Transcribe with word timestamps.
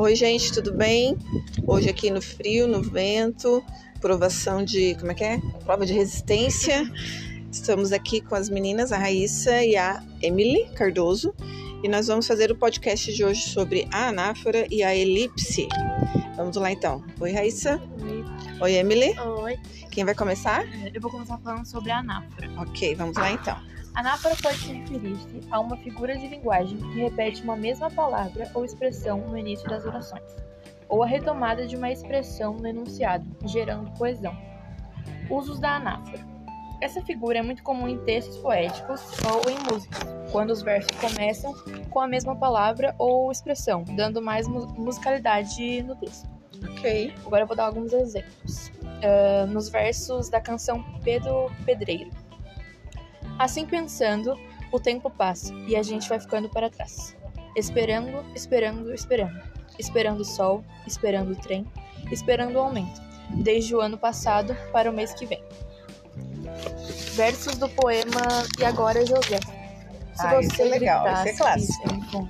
Oi, 0.00 0.14
gente, 0.14 0.52
tudo 0.52 0.72
bem? 0.72 1.18
Hoje 1.66 1.90
aqui 1.90 2.08
no 2.08 2.22
frio, 2.22 2.68
no 2.68 2.80
vento, 2.80 3.64
provação 4.00 4.64
de, 4.64 4.94
como 4.94 5.10
é 5.10 5.14
que 5.14 5.24
é? 5.24 5.40
Prova 5.64 5.84
de 5.84 5.92
resistência. 5.92 6.88
Estamos 7.50 7.90
aqui 7.90 8.20
com 8.20 8.36
as 8.36 8.48
meninas, 8.48 8.92
a 8.92 8.96
Raíssa 8.96 9.60
e 9.64 9.76
a 9.76 10.00
Emily 10.22 10.68
Cardoso, 10.76 11.34
e 11.82 11.88
nós 11.88 12.06
vamos 12.06 12.28
fazer 12.28 12.52
o 12.52 12.56
podcast 12.56 13.12
de 13.12 13.24
hoje 13.24 13.48
sobre 13.48 13.88
a 13.90 14.06
anáfora 14.06 14.68
e 14.70 14.84
a 14.84 14.94
elipse. 14.94 15.66
Vamos 16.36 16.54
lá 16.54 16.70
então. 16.70 17.02
Oi, 17.18 17.32
Raíssa. 17.32 17.82
Oi. 18.00 18.17
Oi, 18.60 18.74
Emily. 18.74 19.18
Oi. 19.20 19.56
Quem 19.90 20.04
vai 20.04 20.14
começar? 20.14 20.64
Eu 20.92 21.00
vou 21.00 21.10
começar 21.10 21.38
falando 21.38 21.64
sobre 21.66 21.90
a 21.90 21.98
anáfora. 21.98 22.48
Ok, 22.58 22.94
vamos 22.94 23.16
lá 23.16 23.30
então. 23.30 23.56
Anáfora 23.94 24.34
pode 24.42 24.58
se 24.58 24.72
referir-se 24.72 25.40
a 25.50 25.60
uma 25.60 25.76
figura 25.76 26.16
de 26.16 26.26
linguagem 26.28 26.76
que 26.76 27.00
repete 27.00 27.42
uma 27.42 27.56
mesma 27.56 27.90
palavra 27.90 28.50
ou 28.54 28.64
expressão 28.64 29.18
no 29.18 29.36
início 29.36 29.68
das 29.68 29.84
orações, 29.84 30.22
ou 30.88 31.02
a 31.02 31.06
retomada 31.06 31.66
de 31.66 31.76
uma 31.76 31.90
expressão 31.90 32.54
no 32.54 32.66
enunciado, 32.66 33.24
gerando 33.46 33.90
coesão. 33.98 34.36
Usos 35.30 35.58
da 35.58 35.76
anáfora. 35.76 36.26
Essa 36.80 37.02
figura 37.02 37.38
é 37.38 37.42
muito 37.42 37.62
comum 37.62 37.88
em 37.88 37.98
textos 38.04 38.36
poéticos 38.38 39.02
ou 39.32 39.50
em 39.50 39.58
músicas, 39.72 40.06
quando 40.30 40.50
os 40.50 40.62
versos 40.62 40.90
começam 41.00 41.52
com 41.90 42.00
a 42.00 42.06
mesma 42.06 42.36
palavra 42.36 42.94
ou 42.98 43.32
expressão, 43.32 43.82
dando 43.96 44.22
mais 44.22 44.46
mu- 44.46 44.68
musicalidade 44.76 45.82
no 45.82 45.96
texto. 45.96 46.28
Ok. 46.62 47.14
Agora 47.24 47.42
eu 47.42 47.46
vou 47.46 47.56
dar 47.56 47.66
alguns 47.66 47.92
exemplos. 47.92 48.72
Ah, 49.02 49.46
nos 49.46 49.68
versos 49.68 50.28
da 50.28 50.40
canção 50.40 50.82
Pedro 51.02 51.50
Pedreiro. 51.64 52.10
Assim 53.38 53.64
pensando, 53.64 54.38
o 54.72 54.80
tempo 54.80 55.08
passa 55.08 55.54
e 55.66 55.76
a 55.76 55.82
gente 55.82 56.08
vai 56.08 56.18
ficando 56.18 56.48
para 56.48 56.68
trás. 56.68 57.16
Esperando, 57.56 58.24
esperando, 58.34 58.92
esperando. 58.92 59.40
Esperando 59.78 60.20
o 60.20 60.24
sol, 60.24 60.64
esperando 60.86 61.32
o 61.32 61.36
trem, 61.36 61.64
esperando 62.10 62.56
o 62.56 62.60
aumento. 62.60 63.00
Desde 63.30 63.74
o 63.74 63.80
ano 63.80 63.96
passado 63.96 64.56
para 64.72 64.90
o 64.90 64.94
mês 64.94 65.12
que 65.14 65.26
vem. 65.26 65.42
Versos 67.14 67.56
do 67.56 67.68
poema 67.68 68.20
E 68.58 68.64
Agora 68.64 69.04
José. 69.06 69.38
Se 70.14 70.26
Ah, 70.26 70.40
esse 70.40 70.62
é 70.62 70.64
legal, 70.64 71.06
esse 71.06 71.28
é 71.28 71.36
clássico. 71.36 72.28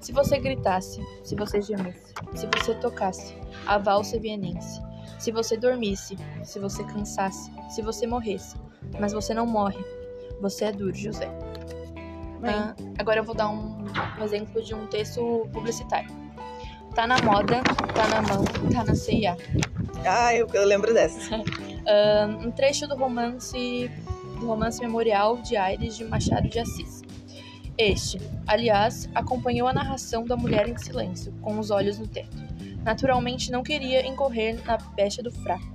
Se 0.00 0.12
você 0.12 0.38
gritasse, 0.38 1.00
se 1.24 1.34
você 1.34 1.60
gemesse, 1.60 2.14
se 2.36 2.46
você 2.46 2.74
tocasse 2.76 3.34
a 3.66 3.78
valsa 3.78 4.18
vienense, 4.18 4.80
se 5.18 5.32
você 5.32 5.56
dormisse, 5.56 6.16
se 6.44 6.58
você 6.58 6.84
cansasse, 6.84 7.50
se 7.68 7.82
você 7.82 8.06
morresse, 8.06 8.56
mas 9.00 9.12
você 9.12 9.34
não 9.34 9.46
morre, 9.46 9.82
você 10.40 10.66
é 10.66 10.72
duro, 10.72 10.94
José. 10.94 11.28
Ah, 12.44 12.74
agora 12.98 13.20
eu 13.20 13.24
vou 13.24 13.34
dar 13.34 13.48
um, 13.48 13.84
um 14.18 14.24
exemplo 14.24 14.62
de 14.62 14.74
um 14.74 14.86
texto 14.86 15.48
publicitário. 15.52 16.10
Tá 16.94 17.06
na 17.06 17.20
moda, 17.22 17.62
tá 17.94 18.08
na 18.08 18.22
mão, 18.22 18.44
tá 18.72 18.84
na 18.84 18.94
CIA. 18.94 19.36
Ah, 20.06 20.34
eu, 20.34 20.46
eu 20.52 20.64
lembro 20.64 20.92
dessa. 20.92 21.42
Ah, 21.88 22.26
um 22.44 22.50
trecho 22.50 22.88
do 22.88 22.96
romance 22.96 23.88
do 24.40 24.46
romance 24.46 24.80
memorial 24.80 25.36
de 25.38 25.56
Aires 25.56 25.96
de 25.96 26.04
Machado 26.04 26.48
de 26.48 26.58
Assis. 26.58 27.02
Este, 27.78 28.18
aliás, 28.46 29.08
acompanhou 29.14 29.68
a 29.68 29.72
narração 29.72 30.24
da 30.24 30.36
mulher 30.36 30.68
em 30.68 30.76
silêncio, 30.76 31.32
com 31.40 31.58
os 31.58 31.70
olhos 31.70 31.98
no 31.98 32.06
teto. 32.06 32.36
Naturalmente 32.86 33.50
não 33.50 33.64
queria 33.64 34.06
incorrer 34.06 34.64
na 34.64 34.78
pecha 34.78 35.20
do 35.20 35.32
fraco, 35.32 35.66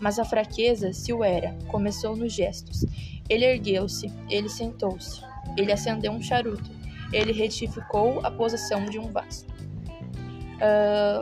mas 0.00 0.18
a 0.18 0.24
fraqueza 0.24 0.94
se 0.94 1.12
o 1.12 1.22
era, 1.22 1.54
começou 1.68 2.16
nos 2.16 2.32
gestos. 2.32 2.86
Ele 3.28 3.44
ergueu-se, 3.44 4.10
ele 4.30 4.48
sentou-se, 4.48 5.20
ele 5.58 5.70
acendeu 5.70 6.10
um 6.10 6.22
charuto, 6.22 6.70
ele 7.12 7.32
retificou 7.32 8.24
a 8.24 8.30
posição 8.30 8.86
de 8.86 8.98
um 8.98 9.12
vaso. 9.12 9.44
Ah, 10.58 11.20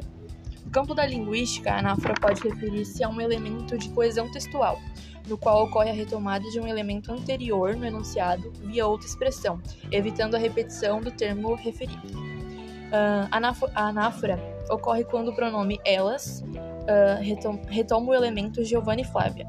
no 0.64 0.70
campo 0.70 0.94
da 0.94 1.04
linguística, 1.04 1.72
a 1.72 1.80
anáfora 1.80 2.14
pode 2.14 2.40
referir-se 2.40 3.02
a 3.02 3.08
um 3.08 3.20
elemento 3.20 3.76
de 3.76 3.88
coesão 3.88 4.30
textual, 4.30 4.78
no 5.26 5.36
qual 5.36 5.64
ocorre 5.64 5.90
a 5.90 5.92
retomada 5.92 6.48
de 6.50 6.60
um 6.60 6.68
elemento 6.68 7.10
anterior 7.10 7.74
no 7.74 7.84
enunciado 7.84 8.52
via 8.62 8.86
outra 8.86 9.08
expressão, 9.08 9.60
evitando 9.90 10.36
a 10.36 10.38
repetição 10.38 11.00
do 11.00 11.10
termo 11.10 11.56
referido. 11.56 12.31
Ah, 12.92 13.28
a 13.30 13.36
anáfo- 13.38 13.70
a 13.74 13.88
anáfora 13.88 14.38
ocorre 14.70 15.04
quando 15.04 15.28
o 15.28 15.34
pronome 15.34 15.80
elas 15.84 16.44
ah, 16.88 17.18
retom- 17.20 17.60
retoma 17.68 18.10
o 18.10 18.14
elemento 18.14 18.62
Giovanni 18.64 19.02
e 19.02 19.04
Flávia. 19.06 19.46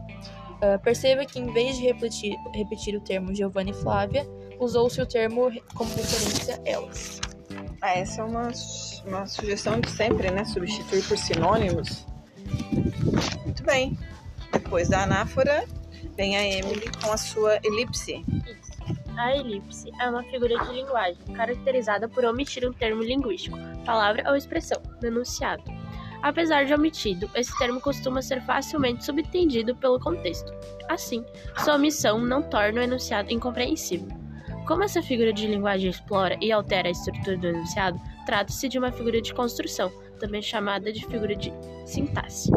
Ah, 0.61 0.79
perceba 0.79 1.25
que 1.25 1.39
em 1.39 1.51
vez 1.53 1.75
de 1.77 1.83
repetir, 1.83 2.35
repetir 2.53 2.95
o 2.95 3.01
termo 3.01 3.33
Giovanni 3.35 3.71
e 3.71 3.73
Flávia, 3.73 4.25
usou-se 4.59 5.01
o 5.01 5.05
termo 5.05 5.51
como 5.75 5.89
referência 5.93 6.61
elas. 6.65 7.19
Ah, 7.81 7.97
essa 7.97 8.21
é 8.21 8.23
uma, 8.23 8.49
uma 9.05 9.27
sugestão 9.27 9.79
de 9.79 9.89
sempre, 9.91 10.31
né? 10.31 10.45
Substituir 10.45 11.03
por 11.03 11.17
sinônimos. 11.17 12.05
Muito 13.43 13.63
bem. 13.63 13.97
Depois 14.53 14.87
da 14.87 15.03
anáfora, 15.03 15.65
vem 16.15 16.37
a 16.37 16.45
Emily 16.47 16.89
com 17.03 17.11
a 17.11 17.17
sua 17.17 17.59
elipse. 17.63 18.23
A 19.17 19.35
elipse 19.35 19.91
é 19.99 20.09
uma 20.09 20.23
figura 20.23 20.57
de 20.65 20.73
linguagem 20.73 21.21
caracterizada 21.35 22.09
por 22.09 22.25
omitir 22.25 22.67
um 22.67 22.73
termo 22.73 23.03
linguístico, 23.03 23.57
palavra 23.85 24.29
ou 24.29 24.35
expressão, 24.35 24.81
no 25.01 25.07
enunciado. 25.07 25.63
Apesar 26.23 26.65
de 26.65 26.73
omitido, 26.73 27.29
esse 27.35 27.55
termo 27.57 27.81
costuma 27.81 28.21
ser 28.21 28.41
facilmente 28.43 29.05
subentendido 29.05 29.75
pelo 29.75 29.99
contexto. 29.99 30.51
Assim, 30.89 31.23
sua 31.63 31.75
omissão 31.75 32.19
não 32.19 32.41
torna 32.41 32.79
o 32.79 32.83
enunciado 32.83 33.31
incompreensível. 33.31 34.07
Como 34.65 34.83
essa 34.83 35.01
figura 35.01 35.33
de 35.33 35.45
linguagem 35.47 35.89
explora 35.89 36.37
e 36.41 36.51
altera 36.51 36.87
a 36.87 36.91
estrutura 36.91 37.37
do 37.37 37.47
enunciado, 37.47 37.99
trata-se 38.25 38.69
de 38.69 38.79
uma 38.79 38.91
figura 38.91 39.21
de 39.21 39.33
construção, 39.33 39.91
também 40.17 40.41
chamada 40.41 40.91
de 40.91 41.05
figura 41.05 41.35
de 41.35 41.51
sintaxe. 41.85 42.49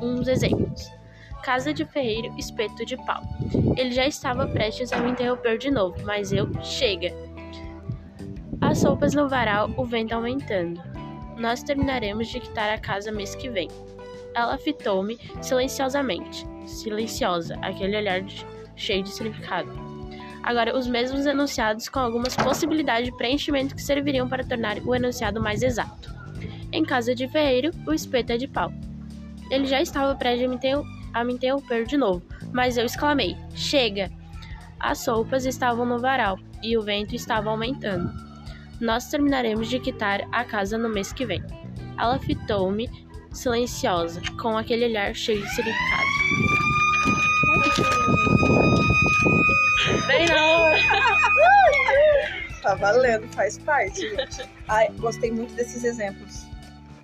Uns 0.00 0.26
exemplos. 0.26 0.97
Casa 1.42 1.72
de 1.72 1.84
ferreiro, 1.84 2.34
espeto 2.36 2.84
de 2.84 2.96
pau. 2.96 3.22
Ele 3.76 3.92
já 3.92 4.06
estava 4.06 4.46
prestes 4.46 4.92
a 4.92 4.98
me 4.98 5.10
interromper 5.10 5.56
de 5.58 5.70
novo, 5.70 5.96
mas 6.04 6.32
eu, 6.32 6.48
chega! 6.62 7.12
As 8.60 8.82
roupas 8.82 9.14
no 9.14 9.28
varal, 9.28 9.70
o 9.76 9.84
vento 9.84 10.12
aumentando. 10.12 10.80
Nós 11.38 11.62
terminaremos 11.62 12.28
de 12.28 12.40
quitar 12.40 12.68
a 12.70 12.78
casa 12.78 13.12
mês 13.12 13.34
que 13.34 13.48
vem. 13.48 13.68
Ela 14.34 14.58
fitou-me 14.58 15.18
silenciosamente. 15.40 16.44
Silenciosa, 16.66 17.56
aquele 17.62 17.96
olhar 17.96 18.20
de- 18.20 18.44
cheio 18.76 19.02
de 19.02 19.10
significado. 19.10 19.70
Agora, 20.42 20.76
os 20.76 20.86
mesmos 20.86 21.24
enunciados 21.26 21.88
com 21.88 21.98
algumas 21.98 22.36
possibilidades 22.36 23.06
de 23.10 23.16
preenchimento 23.16 23.74
que 23.74 23.82
serviriam 23.82 24.28
para 24.28 24.44
tornar 24.44 24.78
o 24.78 24.94
enunciado 24.94 25.40
mais 25.40 25.62
exato. 25.62 26.14
Em 26.72 26.84
casa 26.84 27.14
de 27.14 27.26
ferreiro, 27.28 27.70
o 27.86 27.92
espeto 27.92 28.32
é 28.32 28.36
de 28.36 28.46
pau. 28.46 28.72
Ele 29.50 29.66
já 29.66 29.80
estava 29.80 30.14
prestes 30.14 30.44
a 30.44 30.48
me 30.48 30.56
interrom- 30.56 30.84
a 31.12 31.24
me 31.24 31.34
interromper 31.34 31.86
de 31.86 31.96
novo, 31.96 32.22
mas 32.52 32.76
eu 32.76 32.84
exclamei: 32.84 33.36
Chega! 33.54 34.10
As 34.80 35.06
roupas 35.06 35.44
estavam 35.44 35.84
no 35.84 35.98
varal 35.98 36.38
e 36.62 36.76
o 36.76 36.82
vento 36.82 37.14
estava 37.14 37.50
aumentando. 37.50 38.10
Nós 38.80 39.10
terminaremos 39.10 39.68
de 39.68 39.80
quitar 39.80 40.20
a 40.30 40.44
casa 40.44 40.78
no 40.78 40.88
mês 40.88 41.12
que 41.12 41.26
vem. 41.26 41.42
Ela 41.98 42.18
fitou-me, 42.18 42.88
silenciosa, 43.32 44.20
com 44.40 44.56
aquele 44.56 44.84
olhar 44.84 45.14
cheio 45.14 45.42
de 45.42 45.50
significado. 45.50 46.08
Bem 50.06 50.26
na 50.26 50.46
hora! 50.46 50.78
Tá 52.62 52.74
valendo, 52.74 53.26
faz 53.34 53.58
parte, 53.58 54.00
gente. 54.00 54.48
Ai, 54.68 54.88
gostei 54.98 55.30
muito 55.30 55.54
desses 55.54 55.84
exemplos. 55.84 56.47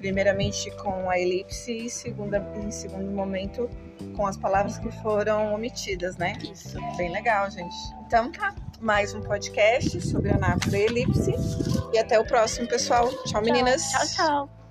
Primeiramente 0.05 0.71
com 0.73 1.09
a 1.09 1.19
elipse 1.19 1.73
e 1.73 1.89
segunda, 1.89 2.37
em 2.57 2.71
segundo 2.71 3.11
momento 3.11 3.71
com 4.15 4.27
as 4.27 4.37
palavras 4.37 4.77
que 4.77 4.93
foram 5.01 5.55
omitidas, 5.55 6.19
né? 6.19 6.35
Isso. 6.43 6.79
Bem 6.99 7.11
legal, 7.11 7.51
gente. 7.51 7.75
Então 8.07 8.31
tá, 8.31 8.55
mais 8.83 9.15
um 9.15 9.23
podcast 9.23 9.99
sobre 10.03 10.31
a 10.31 10.35
anáfora 10.35 10.77
e 10.77 10.83
elipse. 10.83 11.33
E 11.91 11.99
até 11.99 12.21
o 12.21 12.27
próximo, 12.27 12.69
pessoal. 12.69 13.09
Tchau, 13.25 13.41
meninas. 13.41 13.83
Tchau, 13.93 14.07
tchau. 14.09 14.64